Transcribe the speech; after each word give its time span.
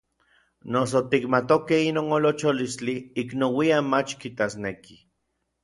Noso 0.75 1.01
tikmatokej 1.11 1.83
inon 1.89 2.09
olocholistli, 2.17 2.97
ik 3.25 3.29
nouian 3.43 3.85
mach 3.91 4.11
kitasnekij. 4.25 5.01